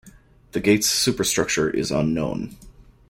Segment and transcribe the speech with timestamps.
[0.53, 2.57] The gate's superstructure is unknown.